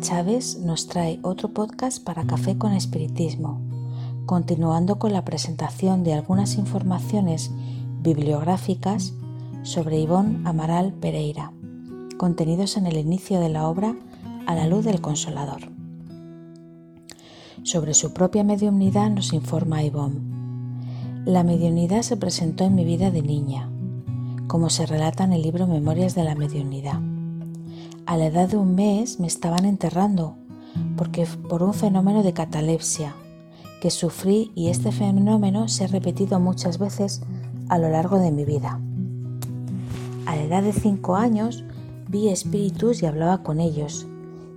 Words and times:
Chávez 0.00 0.58
nos 0.60 0.86
trae 0.86 1.18
otro 1.22 1.48
podcast 1.48 2.02
para 2.02 2.24
Café 2.24 2.56
con 2.56 2.72
Espiritismo, 2.72 3.60
continuando 4.26 4.98
con 4.98 5.12
la 5.12 5.24
presentación 5.24 6.04
de 6.04 6.12
algunas 6.12 6.56
informaciones 6.56 7.50
bibliográficas 8.00 9.14
sobre 9.64 9.98
Ivón 9.98 10.46
Amaral 10.46 10.92
Pereira, 10.92 11.52
contenidos 12.16 12.76
en 12.76 12.86
el 12.86 12.96
inicio 12.96 13.40
de 13.40 13.48
la 13.48 13.66
obra 13.68 13.96
A 14.46 14.54
la 14.54 14.68
luz 14.68 14.84
del 14.84 15.00
Consolador. 15.00 15.72
Sobre 17.64 17.92
su 17.92 18.14
propia 18.14 18.44
mediunidad 18.44 19.10
nos 19.10 19.32
informa 19.32 19.82
Ivón. 19.82 21.24
La 21.24 21.42
mediunidad 21.42 22.02
se 22.02 22.16
presentó 22.16 22.64
en 22.64 22.76
mi 22.76 22.84
vida 22.84 23.10
de 23.10 23.22
niña, 23.22 23.68
como 24.46 24.70
se 24.70 24.86
relata 24.86 25.24
en 25.24 25.32
el 25.32 25.42
libro 25.42 25.66
Memorias 25.66 26.14
de 26.14 26.24
la 26.24 26.36
Mediunidad. 26.36 27.00
A 28.08 28.16
la 28.16 28.24
edad 28.24 28.48
de 28.48 28.56
un 28.56 28.74
mes 28.74 29.20
me 29.20 29.26
estaban 29.26 29.66
enterrando 29.66 30.34
porque 30.96 31.26
por 31.26 31.62
un 31.62 31.74
fenómeno 31.74 32.22
de 32.22 32.32
catalepsia 32.32 33.14
que 33.82 33.90
sufrí 33.90 34.50
y 34.54 34.68
este 34.68 34.92
fenómeno 34.92 35.68
se 35.68 35.84
ha 35.84 35.88
repetido 35.88 36.40
muchas 36.40 36.78
veces 36.78 37.20
a 37.68 37.76
lo 37.76 37.90
largo 37.90 38.18
de 38.18 38.32
mi 38.32 38.46
vida. 38.46 38.80
A 40.24 40.36
la 40.36 40.42
edad 40.42 40.62
de 40.62 40.72
cinco 40.72 41.16
años 41.16 41.64
vi 42.08 42.28
espíritus 42.28 43.02
y 43.02 43.06
hablaba 43.06 43.42
con 43.42 43.60
ellos, 43.60 44.06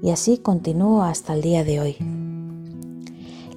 y 0.00 0.10
así 0.10 0.38
continúo 0.38 1.02
hasta 1.02 1.34
el 1.34 1.42
día 1.42 1.64
de 1.64 1.80
hoy. 1.80 1.96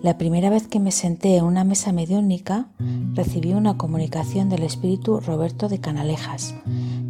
La 0.02 0.18
primera 0.18 0.50
vez 0.50 0.68
que 0.68 0.80
me 0.80 0.92
senté 0.92 1.38
en 1.38 1.46
una 1.46 1.64
mesa 1.64 1.92
mediúnica, 1.92 2.68
recibí 3.14 3.54
una 3.54 3.78
comunicación 3.78 4.50
del 4.50 4.64
espíritu 4.64 5.20
Roberto 5.20 5.70
de 5.70 5.80
Canalejas, 5.80 6.56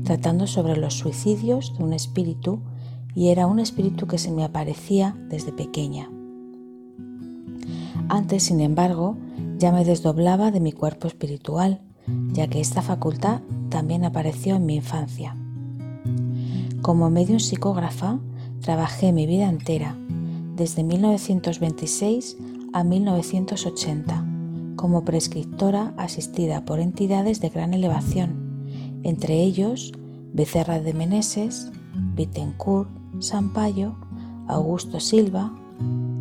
tratando 0.04 0.48
sobre 0.48 0.76
los 0.76 0.96
suicidios 0.96 1.78
de 1.78 1.84
un 1.86 1.94
espíritu, 1.94 2.60
y 3.16 3.30
era 3.30 3.48
un 3.48 3.60
espíritu 3.60 4.08
que 4.08 4.18
se 4.18 4.32
me 4.32 4.44
aparecía 4.44 5.16
desde 5.30 5.52
pequeña. 5.52 6.10
Antes, 8.10 8.44
sin 8.44 8.60
embargo, 8.60 9.18
ya 9.58 9.72
me 9.72 9.86
desdoblaba 9.86 10.52
de 10.52 10.60
mi 10.60 10.72
cuerpo 10.72 11.08
espiritual, 11.08 11.82
ya 12.34 12.48
que 12.48 12.60
esta 12.60 12.82
facultad 12.82 13.42
también 13.70 14.04
apareció 14.04 14.56
en 14.56 14.66
mi 14.66 14.76
infancia. 14.76 15.36
Como 16.82 17.10
medium 17.10 17.40
psicógrafa, 17.40 18.20
trabajé 18.60 19.14
mi 19.14 19.26
vida 19.26 19.48
entera, 19.48 19.96
desde 20.56 20.84
1926 20.84 22.38
a 22.74 22.84
1980 22.84 24.26
como 24.76 25.06
prescriptora 25.06 25.94
asistida 25.98 26.66
por 26.66 26.80
entidades 26.80 27.40
de 27.40 27.50
gran 27.50 27.74
elevación, 27.74 29.00
entre 29.04 29.42
ellos 29.42 29.94
Becerra 30.34 30.80
de 30.82 30.94
Meneses, 30.94 31.72
Bittencourt, 32.16 32.90
Sampaio, 33.20 33.96
Augusto 34.48 35.00
Silva, 35.00 35.54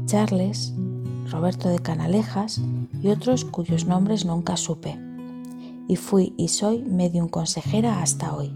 Charles, 0.07 0.75
Roberto 1.31 1.69
de 1.69 1.79
Canalejas 1.79 2.61
y 3.03 3.09
otros 3.09 3.45
cuyos 3.45 3.87
nombres 3.87 4.25
nunca 4.25 4.57
supe. 4.57 4.99
Y 5.89 5.97
fui 5.97 6.35
y 6.37 6.49
soy 6.49 6.83
medium 6.85 7.29
consejera 7.29 8.03
hasta 8.03 8.35
hoy. 8.35 8.53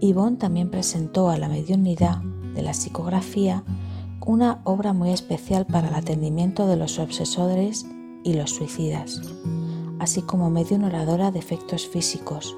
Yvonne 0.00 0.36
también 0.36 0.70
presentó 0.70 1.30
a 1.30 1.38
la 1.38 1.48
mediunidad 1.48 2.22
de 2.54 2.62
la 2.62 2.74
psicografía 2.74 3.64
una 4.26 4.60
obra 4.64 4.92
muy 4.92 5.10
especial 5.10 5.66
para 5.66 5.88
el 5.88 5.94
atendimiento 5.94 6.66
de 6.66 6.76
los 6.76 6.98
obsesores 6.98 7.86
y 8.22 8.34
los 8.34 8.50
suicidas, 8.50 9.20
así 9.98 10.22
como 10.22 10.50
medio 10.50 10.78
oradora 10.78 11.30
de 11.30 11.38
efectos 11.38 11.86
físicos, 11.86 12.56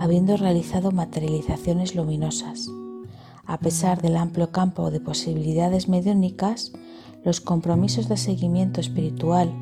habiendo 0.00 0.36
realizado 0.36 0.90
materializaciones 0.92 1.94
luminosas. 1.94 2.70
A 3.46 3.58
pesar 3.58 4.02
del 4.02 4.16
amplio 4.16 4.50
campo 4.50 4.90
de 4.90 5.00
posibilidades 5.00 5.88
mediúnicas, 5.88 6.72
los 7.24 7.40
compromisos 7.40 8.08
de 8.08 8.16
seguimiento 8.16 8.80
espiritual 8.80 9.52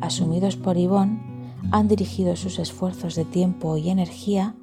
asumidos 0.00 0.56
por 0.56 0.76
Yvonne 0.76 1.20
han 1.70 1.88
dirigido 1.88 2.36
sus 2.36 2.58
esfuerzos 2.58 3.14
de 3.14 3.24
tiempo 3.24 3.76
y 3.76 3.90
energía 3.90 4.54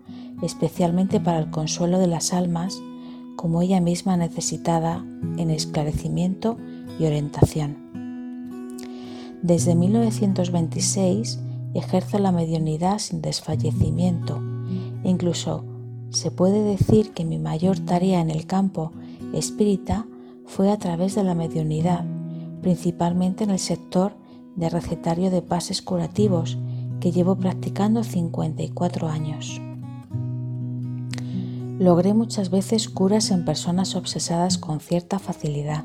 especialmente 0.42 1.20
para 1.20 1.40
el 1.40 1.50
consuelo 1.50 2.00
de 2.00 2.08
las 2.08 2.34
almas 2.34 2.82
como 3.36 3.62
ella 3.62 3.80
misma 3.80 4.18
necesitada 4.18 5.06
en 5.38 5.50
esclarecimiento 5.52 6.58
y 7.00 7.06
orientación. 7.06 7.78
Desde 9.42 9.76
1926 9.76 11.40
ejerzo 11.74 12.20
la 12.20 12.32
mediunidad 12.32 13.00
sin 13.00 13.22
desfallecimiento. 13.22 14.42
Incluso 15.04 15.66
se 16.16 16.32
puede 16.32 16.64
decir 16.64 17.12
que 17.12 17.26
mi 17.26 17.38
mayor 17.38 17.80
tarea 17.80 18.22
en 18.22 18.32
el 18.32 18.46
campo 18.46 18.94
espírita 19.34 20.08
fue 20.46 20.72
a 20.72 20.78
través 20.78 21.14
de 21.14 21.24
la 21.24 21.36
mediunidad, 21.36 22.06
principalmente 22.62 23.44
en 23.44 23.50
el 23.50 23.60
sector 23.60 24.14
de 24.56 24.70
recetario 24.70 25.30
de 25.30 25.42
pases 25.42 25.82
curativos 25.82 26.58
que 27.02 27.12
llevo 27.12 27.36
practicando 27.36 28.04
54 28.04 29.10
años. 29.10 29.60
Logré 31.80 32.14
muchas 32.14 32.50
veces 32.50 32.88
curas 32.88 33.32
en 33.32 33.44
personas 33.44 33.96
obsesadas 33.96 34.58
con 34.58 34.80
cierta 34.80 35.20
facilidad, 35.20 35.84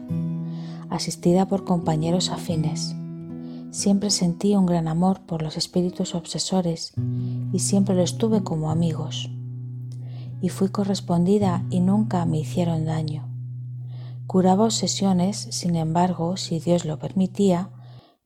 asistida 0.89 1.49
por 1.49 1.65
compañeros 1.65 2.31
afines. 2.31 2.95
Siempre 3.73 4.11
sentí 4.11 4.55
un 4.55 4.67
gran 4.67 4.87
amor 4.87 5.21
por 5.23 5.43
los 5.43 5.57
espíritus 5.57 6.15
obsesores 6.15 6.93
y 7.53 7.59
siempre 7.59 7.97
los 7.97 8.19
tuve 8.19 8.45
como 8.45 8.71
amigos. 8.71 9.31
Y 10.41 10.49
fui 10.49 10.69
correspondida 10.69 11.65
y 11.71 11.81
nunca 11.81 12.25
me 12.25 12.39
hicieron 12.39 12.85
daño. 12.85 13.29
Curaba 14.27 14.65
obsesiones, 14.65 15.49
sin 15.51 15.77
embargo, 15.77 16.37
si 16.37 16.61
Dios 16.61 16.85
lo 16.85 16.99
permitía, 16.99 17.71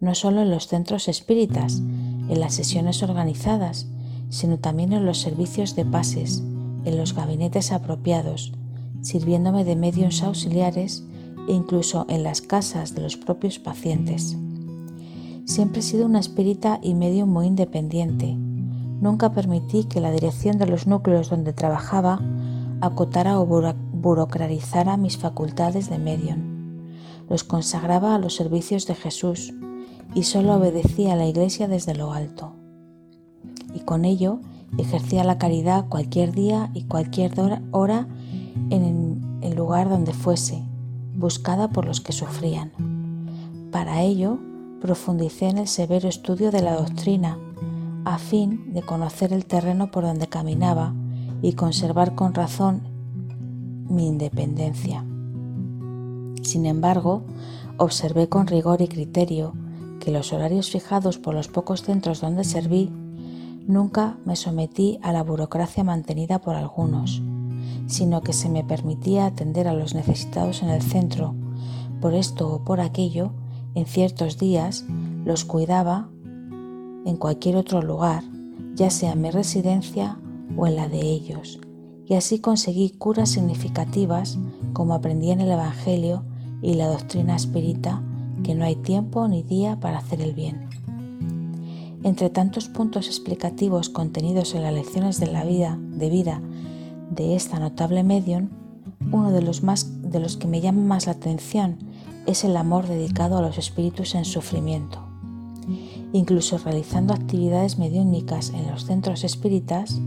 no 0.00 0.14
solo 0.14 0.42
en 0.42 0.50
los 0.50 0.68
centros 0.68 1.08
espíritas, 1.08 1.78
en 1.78 2.40
las 2.40 2.54
sesiones 2.54 3.02
organizadas, 3.02 3.88
sino 4.28 4.58
también 4.58 4.92
en 4.92 5.06
los 5.06 5.18
servicios 5.20 5.74
de 5.76 5.84
pases, 5.84 6.42
en 6.84 6.98
los 6.98 7.14
gabinetes 7.14 7.72
apropiados, 7.72 8.52
sirviéndome 9.00 9.64
de 9.64 9.76
medios 9.76 10.22
auxiliares 10.22 11.04
e 11.48 11.52
incluso 11.52 12.06
en 12.08 12.22
las 12.22 12.42
casas 12.42 12.94
de 12.94 13.02
los 13.02 13.16
propios 13.16 13.58
pacientes. 13.58 14.36
Siempre 15.46 15.80
he 15.80 15.82
sido 15.82 16.06
una 16.06 16.20
espírita 16.20 16.80
y 16.82 16.94
medio 16.94 17.26
muy 17.26 17.46
independiente. 17.46 18.36
Nunca 19.04 19.32
permití 19.32 19.84
que 19.84 20.00
la 20.00 20.10
dirección 20.10 20.56
de 20.56 20.66
los 20.66 20.86
núcleos 20.86 21.28
donde 21.28 21.52
trabajaba 21.52 22.20
acotara 22.80 23.38
o 23.38 23.44
burocratizara 23.44 24.96
mis 24.96 25.18
facultades 25.18 25.90
de 25.90 25.98
medium. 25.98 26.40
Los 27.28 27.44
consagraba 27.44 28.14
a 28.14 28.18
los 28.18 28.34
servicios 28.34 28.86
de 28.86 28.94
Jesús 28.94 29.52
y 30.14 30.22
solo 30.22 30.54
obedecía 30.54 31.12
a 31.12 31.16
la 31.16 31.26
Iglesia 31.26 31.68
desde 31.68 31.94
lo 31.94 32.14
alto. 32.14 32.54
Y 33.74 33.80
con 33.80 34.06
ello 34.06 34.40
Ejercía 34.78 35.22
la 35.22 35.38
caridad 35.38 35.86
cualquier 35.88 36.32
día 36.32 36.70
y 36.74 36.84
cualquier 36.84 37.32
hora 37.70 38.08
en 38.70 39.38
el 39.40 39.54
lugar 39.54 39.88
donde 39.88 40.12
fuese, 40.12 40.64
buscada 41.14 41.68
por 41.68 41.84
los 41.84 42.00
que 42.00 42.12
sufrían. 42.12 42.72
Para 43.70 44.02
ello, 44.02 44.38
profundicé 44.80 45.48
en 45.48 45.58
el 45.58 45.68
severo 45.68 46.08
estudio 46.08 46.50
de 46.50 46.62
la 46.62 46.74
doctrina, 46.74 47.38
a 48.04 48.18
fin 48.18 48.72
de 48.72 48.82
conocer 48.82 49.32
el 49.32 49.46
terreno 49.46 49.90
por 49.90 50.04
donde 50.04 50.26
caminaba 50.26 50.94
y 51.42 51.54
conservar 51.54 52.14
con 52.14 52.34
razón 52.34 52.82
mi 53.88 54.06
independencia. 54.06 55.04
Sin 56.42 56.66
embargo, 56.66 57.22
observé 57.78 58.28
con 58.28 58.46
rigor 58.46 58.82
y 58.82 58.88
criterio 58.88 59.54
que 60.00 60.10
los 60.10 60.32
horarios 60.32 60.70
fijados 60.70 61.18
por 61.18 61.34
los 61.34 61.48
pocos 61.48 61.82
centros 61.82 62.20
donde 62.20 62.44
serví 62.44 62.90
Nunca 63.66 64.18
me 64.26 64.36
sometí 64.36 64.98
a 65.02 65.10
la 65.10 65.22
burocracia 65.22 65.84
mantenida 65.84 66.38
por 66.38 66.54
algunos, 66.54 67.22
sino 67.86 68.20
que 68.20 68.34
se 68.34 68.50
me 68.50 68.62
permitía 68.62 69.24
atender 69.24 69.68
a 69.68 69.72
los 69.72 69.94
necesitados 69.94 70.62
en 70.62 70.68
el 70.68 70.82
centro. 70.82 71.34
Por 72.02 72.12
esto 72.12 72.52
o 72.52 72.64
por 72.64 72.82
aquello, 72.82 73.32
en 73.74 73.86
ciertos 73.86 74.36
días 74.36 74.84
los 75.24 75.46
cuidaba 75.46 76.10
en 77.04 77.16
cualquier 77.16 77.56
otro 77.56 77.82
lugar, 77.82 78.24
ya 78.74 78.90
sea 78.90 79.12
en 79.12 79.22
mi 79.22 79.30
residencia 79.30 80.18
o 80.56 80.66
en 80.66 80.76
la 80.76 80.88
de 80.88 81.00
ellos, 81.00 81.60
y 82.06 82.14
así 82.14 82.38
conseguí 82.38 82.90
curas 82.90 83.30
significativas 83.30 84.38
como 84.72 84.94
aprendí 84.94 85.30
en 85.30 85.40
el 85.40 85.50
Evangelio 85.50 86.24
y 86.62 86.74
la 86.74 86.88
doctrina 86.88 87.36
espírita 87.36 88.02
que 88.42 88.54
no 88.54 88.64
hay 88.64 88.76
tiempo 88.76 89.26
ni 89.28 89.42
día 89.42 89.80
para 89.80 89.98
hacer 89.98 90.20
el 90.20 90.34
bien. 90.34 90.68
Entre 92.02 92.28
tantos 92.28 92.68
puntos 92.68 93.06
explicativos 93.06 93.88
contenidos 93.88 94.54
en 94.54 94.62
las 94.62 94.74
lecciones 94.74 95.18
de 95.18 95.26
la 95.26 95.44
vida, 95.44 95.78
de 95.80 96.10
vida 96.10 96.42
de 97.10 97.36
esta 97.36 97.58
notable 97.58 98.02
medium, 98.02 98.50
uno 99.12 99.30
de 99.30 99.42
los, 99.42 99.62
más, 99.62 100.02
de 100.02 100.20
los 100.20 100.36
que 100.36 100.48
me 100.48 100.60
llama 100.60 100.82
más 100.82 101.06
la 101.06 101.12
atención 101.12 101.78
es 102.26 102.44
el 102.44 102.56
amor 102.56 102.86
dedicado 102.86 103.38
a 103.38 103.42
los 103.42 103.58
espíritus 103.58 104.14
en 104.14 104.24
sufrimiento. 104.24 105.00
Incluso 106.14 106.58
realizando 106.58 107.12
actividades 107.12 107.76
mediúnicas 107.76 108.50
en 108.50 108.70
los 108.70 108.84
centros 108.84 109.24
espíritas, 109.24 110.00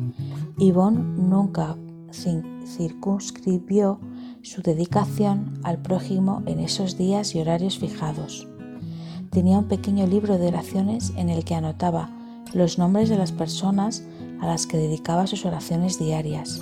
Yvonne 0.58 1.04
nunca 1.18 1.76
circunscribió 2.66 4.00
su 4.42 4.62
dedicación 4.62 5.60
al 5.64 5.82
prójimo 5.82 6.44
en 6.46 6.62
esos 6.62 6.98
días 6.98 7.36
y 7.36 7.42
horarios 7.42 7.78
fijados. 7.78 8.48
Tenía 9.32 9.60
un 9.60 9.68
pequeño 9.68 10.08
libro 10.08 10.38
de 10.38 10.48
oraciones 10.48 11.12
en 11.18 11.28
el 11.28 11.44
que 11.44 11.56
anotaba 11.56 12.10
los 12.54 12.78
nombres 12.78 13.10
de 13.10 13.18
las 13.18 13.34
personas 13.34 14.06
a 14.40 14.48
las 14.48 14.66
que 14.66 14.78
dedicaba 14.78 15.28
sus 15.28 15.46
oraciones 15.46 16.00
diarias. 16.00 16.62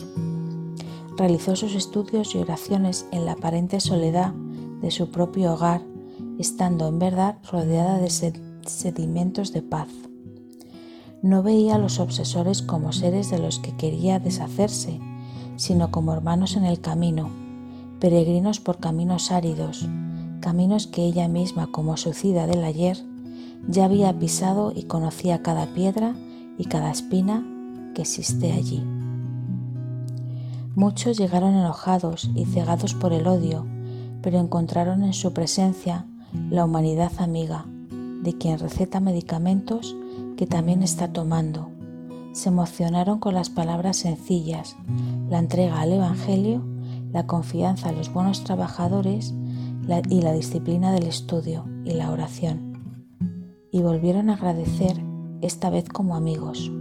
Realizó 1.18 1.56
sus 1.56 1.76
estudios 1.76 2.34
y 2.34 2.40
oraciones 2.40 3.06
en 3.12 3.26
la 3.26 3.34
aparente 3.34 3.80
soledad 3.80 4.34
de 4.82 4.90
su 4.90 5.12
propio 5.12 5.54
hogar, 5.54 5.84
estando 6.40 6.88
en 6.88 6.98
verdad 6.98 7.38
rodeada 7.52 8.00
de 8.00 8.10
sedimentos 8.68 9.54
de 9.54 9.62
paz. 9.62 9.90
No 11.22 11.44
veía 11.44 11.76
a 11.76 11.80
los 11.80 12.00
obsesores 12.00 12.62
como 12.62 12.92
seres 12.92 13.30
de 13.32 13.40
los 13.40 13.60
que 13.60 13.76
quería 13.76 14.20
deshacerse, 14.20 15.00
sino 15.56 15.92
como 15.92 16.14
hermanos 16.14 16.56
en 16.56 16.66
el 16.66 16.82
camino, 16.82 17.30
peregrinos 18.00 18.60
por 18.60 18.80
caminos 18.80 19.32
áridos, 19.32 19.88
caminos 20.42 20.88
que 20.88 21.04
ella 21.04 21.28
misma, 21.28 21.72
como 21.72 21.98
suicida 21.98 22.46
del 22.46 22.64
ayer, 22.64 22.98
ya 23.68 23.86
había 23.86 24.18
pisado 24.18 24.72
y 24.76 24.84
conocía 24.84 25.42
cada 25.42 25.66
piedra 25.68 26.16
y 26.58 26.66
cada 26.66 26.92
espina 26.92 27.44
que 27.96 28.04
existe 28.04 28.52
allí. 28.52 28.84
Muchos 30.76 31.18
llegaron 31.18 31.56
enojados 31.56 32.30
y 32.36 32.46
cegados 32.46 32.94
por 32.94 33.14
el 33.14 33.28
odio, 33.28 33.66
pero 34.22 34.40
encontraron 34.40 35.04
en 35.04 35.14
su 35.14 35.34
presencia 35.34 36.06
la 36.50 36.66
humanidad 36.66 37.14
amiga, 37.18 37.66
de 38.26 38.38
quien 38.38 38.60
receta 38.60 39.00
medicamentos 39.00 39.96
que 40.36 40.48
también 40.48 40.84
está 40.84 41.14
tomando. 41.14 41.70
Se 42.34 42.50
emocionaron 42.50 43.20
con 43.20 43.36
las 43.36 43.50
palabras 43.50 43.98
sencillas, 43.98 44.76
la 45.30 45.40
entrega 45.40 45.80
al 45.80 45.94
Evangelio, 45.94 46.66
la 47.14 47.28
confianza 47.28 47.90
a 47.90 47.92
los 47.94 48.12
buenos 48.12 48.44
trabajadores 48.44 49.34
y 50.10 50.22
la 50.22 50.34
disciplina 50.34 50.92
del 50.92 51.06
estudio 51.06 51.66
y 51.86 51.92
la 51.92 52.12
oración. 52.12 52.74
Y 53.72 53.82
volvieron 53.82 54.30
a 54.30 54.34
agradecer, 54.34 55.02
esta 55.42 55.70
vez 55.70 55.88
como 55.88 56.16
amigos. 56.16 56.72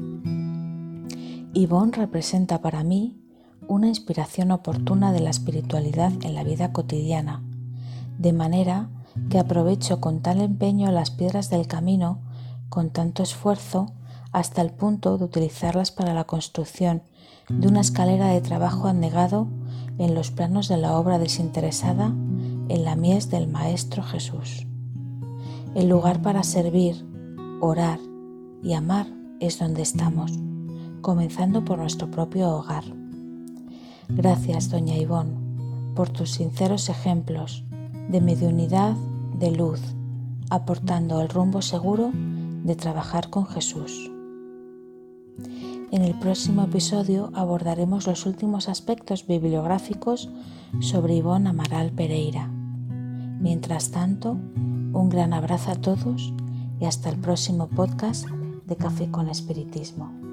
Yvonne 1.52 1.92
representa 1.92 2.62
para 2.62 2.82
mí 2.82 3.20
una 3.68 3.88
inspiración 3.88 4.50
oportuna 4.50 5.12
de 5.12 5.20
la 5.20 5.30
espiritualidad 5.30 6.12
en 6.22 6.34
la 6.34 6.42
vida 6.42 6.72
cotidiana, 6.72 7.42
de 8.18 8.32
manera 8.32 8.88
que 9.30 9.38
aprovecho 9.38 10.00
con 10.00 10.20
tal 10.20 10.40
empeño 10.40 10.90
las 10.90 11.10
piedras 11.10 11.50
del 11.50 11.66
camino, 11.66 12.18
con 12.68 12.90
tanto 12.90 13.22
esfuerzo, 13.22 13.92
hasta 14.32 14.62
el 14.62 14.70
punto 14.70 15.16
de 15.16 15.24
utilizarlas 15.24 15.92
para 15.92 16.12
la 16.14 16.24
construcción 16.24 17.02
de 17.48 17.68
una 17.68 17.80
escalera 17.80 18.28
de 18.28 18.40
trabajo 18.40 18.88
abnegado 18.88 19.46
en 19.98 20.14
los 20.14 20.30
planos 20.30 20.68
de 20.68 20.76
la 20.76 20.96
obra 20.96 21.18
desinteresada 21.18 22.06
en 22.68 22.84
la 22.84 22.96
mies 22.96 23.30
del 23.30 23.46
Maestro 23.46 24.02
Jesús. 24.02 24.66
El 25.74 25.88
lugar 25.88 26.22
para 26.22 26.42
servir, 26.42 27.06
orar 27.60 28.00
y 28.62 28.72
amar 28.72 29.06
es 29.40 29.58
donde 29.58 29.82
estamos, 29.82 30.32
comenzando 31.00 31.64
por 31.64 31.78
nuestro 31.78 32.10
propio 32.10 32.50
hogar. 32.50 32.84
Gracias, 34.08 34.70
doña 34.70 34.96
Ivón, 34.96 35.92
por 35.94 36.10
tus 36.10 36.32
sinceros 36.32 36.88
ejemplos 36.88 37.64
de 38.08 38.20
mediunidad, 38.20 38.96
de 39.38 39.50
luz, 39.50 39.80
aportando 40.50 41.20
el 41.20 41.28
rumbo 41.28 41.62
seguro 41.62 42.10
de 42.12 42.76
trabajar 42.76 43.30
con 43.30 43.46
Jesús. 43.46 44.10
En 45.90 46.02
el 46.02 46.18
próximo 46.18 46.64
episodio 46.64 47.30
abordaremos 47.34 48.06
los 48.06 48.26
últimos 48.26 48.68
aspectos 48.68 49.26
bibliográficos 49.26 50.28
sobre 50.80 51.14
Ivonne 51.14 51.50
Amaral 51.50 51.92
Pereira. 51.92 52.48
Mientras 53.40 53.90
tanto, 53.90 54.32
un 54.32 55.08
gran 55.08 55.32
abrazo 55.32 55.70
a 55.70 55.76
todos 55.76 56.32
y 56.80 56.86
hasta 56.86 57.10
el 57.10 57.18
próximo 57.18 57.68
podcast 57.68 58.26
de 58.66 58.76
Café 58.76 59.10
con 59.10 59.28
Espiritismo. 59.28 60.23